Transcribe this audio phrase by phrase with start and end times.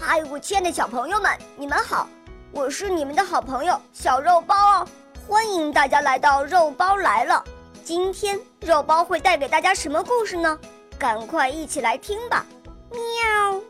[0.00, 2.08] 嗨，我亲爱的小朋友们，你们好！
[2.52, 4.88] 我是你们的好朋友小肉包哦，
[5.26, 7.44] 欢迎大家来到肉包来了。
[7.82, 10.56] 今天肉包会带给大家什么故事呢？
[10.96, 12.46] 赶快一起来听吧！
[12.90, 13.60] 喵。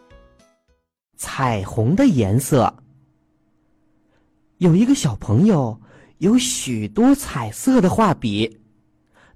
[1.16, 2.72] 彩虹的颜色。
[4.58, 5.80] 有一个小朋友
[6.18, 8.60] 有许多彩色的画笔，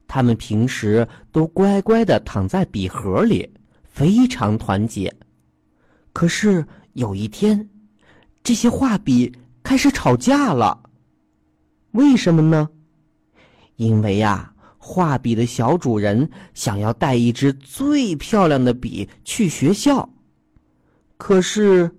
[0.07, 3.51] 他们平时都乖乖的躺在笔盒里，
[3.83, 5.13] 非常团结。
[6.13, 6.65] 可是
[6.95, 7.69] 有一天，
[8.43, 10.83] 这些画笔开始吵架了。
[11.93, 12.69] 为什么呢？
[13.77, 20.09] 因为呀，画笔的小主人想要带一支最漂亮的笔去学校。
[21.17, 21.91] 可是，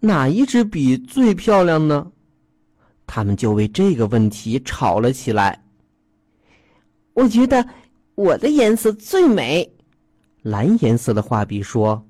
[0.00, 2.10] 哪一支笔最漂亮呢？
[3.06, 5.62] 他们就为这个问题吵了起来。
[7.12, 7.66] 我觉得
[8.14, 9.70] 我的颜色最美，
[10.42, 12.06] 蓝颜色的画笔说。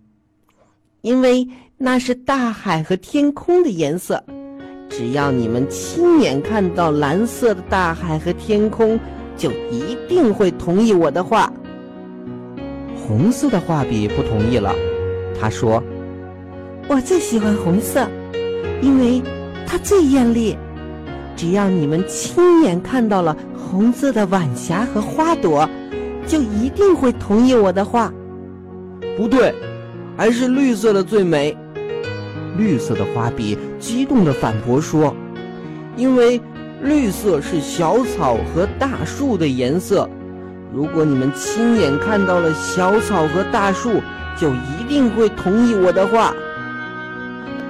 [1.03, 4.23] 因为那是大海和天空的颜色，
[4.89, 9.01] 只要你们亲眼看到蓝色的大海和天空，
[9.37, 11.51] 就一定会同意我的话。
[12.97, 14.75] 红色的画笔不同意了，
[15.41, 15.83] 他说
[16.87, 18.07] ：“我最喜欢红色，
[18.83, 19.23] 因为
[19.67, 20.57] 它最艳丽。
[21.35, 25.67] 只要你们亲眼看到了红色的晚霞和花朵，
[26.27, 28.13] 就一定会同意我的话。”
[29.17, 29.55] 不对。
[30.21, 31.57] 还是绿色的最美。
[32.59, 35.17] 绿色的花笔激动地反驳说
[35.97, 36.39] ：“因为
[36.83, 40.07] 绿色是小草和大树的颜色。
[40.75, 44.03] 如果你们亲眼看到了小草和大树，
[44.37, 46.35] 就一定会同意我的话。”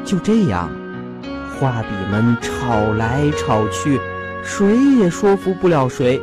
[0.05, 0.69] 就这样，
[1.57, 4.01] 画笔们吵来吵去，
[4.43, 6.21] 谁也说服不了谁，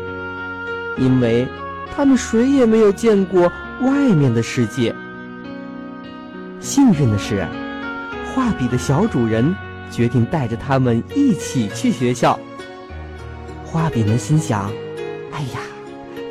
[0.97, 1.47] 因为
[1.95, 4.93] 他们谁也没有见过外面的世界。
[6.67, 7.47] 幸运的是，
[8.35, 9.55] 画笔的小主人
[9.89, 12.37] 决定带着他们一起去学校。
[13.63, 14.69] 画笔们心想
[15.31, 15.61] ：“哎呀，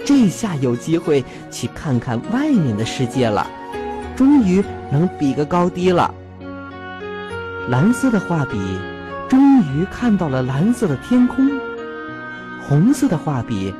[0.04, 3.50] 这下有机会去看看外面的世界了，
[4.14, 4.62] 终于
[4.92, 6.14] 能比个高低了。”
[7.70, 8.58] 蓝色的画笔
[9.30, 11.50] 终于看到了蓝色的天空，
[12.68, 13.72] 红色的画笔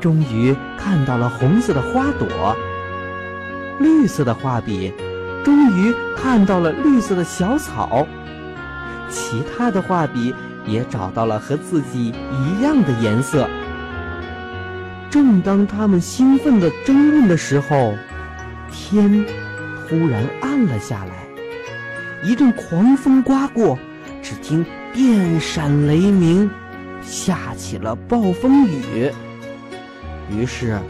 [0.00, 2.56] 终于看到了红色的花朵，
[3.80, 4.92] 绿色的画笔。
[5.44, 8.06] 终于看到了绿色的小草，
[9.10, 10.34] 其他的画笔
[10.66, 13.48] 也找到了和自己一样的颜色。
[15.10, 17.94] 正当他们兴奋地争论的时候，
[18.72, 19.24] 天
[19.86, 21.12] 突然暗了下来，
[22.24, 23.78] 一阵狂风刮过，
[24.22, 26.50] 只听电闪雷鸣，
[27.02, 29.10] 下起了暴风雨。
[30.32, 30.80] 于是，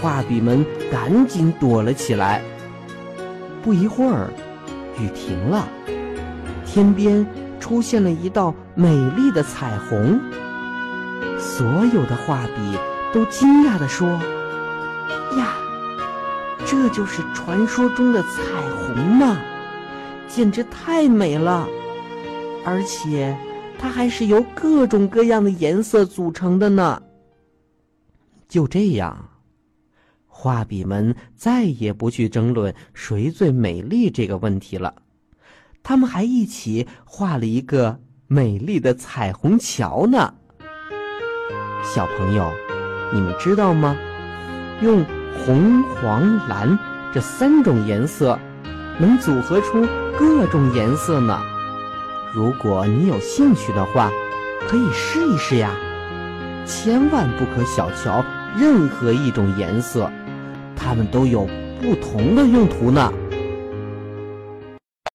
[0.00, 2.40] 画笔们赶紧躲了起来。
[3.64, 4.30] 不一会儿，
[5.00, 5.66] 雨停了，
[6.66, 7.26] 天边
[7.58, 10.20] 出现了一道美丽的彩虹。
[11.38, 12.78] 所有的画笔
[13.14, 14.06] 都惊讶地说
[15.38, 15.54] ：“呀，
[16.66, 18.28] 这就是传说中的彩
[18.76, 19.38] 虹吗？
[20.28, 21.66] 简直太美了！
[22.66, 23.34] 而且，
[23.78, 27.00] 它还是由各种各样的颜色组成的呢。”
[28.46, 29.30] 就这样。
[30.44, 34.94] 画笔们再也不去争论谁最美丽这个问题了，
[35.82, 40.34] 他们还一起画了一个美丽的彩虹桥呢。
[41.82, 42.52] 小朋友，
[43.14, 43.96] 你们知道吗？
[44.82, 45.02] 用
[45.46, 46.78] 红、黄、蓝
[47.14, 48.38] 这三种颜色，
[48.98, 49.86] 能组合出
[50.18, 51.40] 各种颜色呢。
[52.34, 54.12] 如果你有兴趣的话，
[54.68, 55.74] 可以试一试呀。
[56.66, 58.22] 千万不可小瞧
[58.58, 60.12] 任何一种颜色。
[60.76, 61.46] 它们都有
[61.80, 63.12] 不同的用途呢。